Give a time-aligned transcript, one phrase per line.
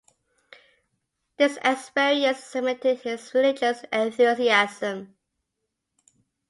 [1.37, 5.15] This experience cemented his religious enthusiasm.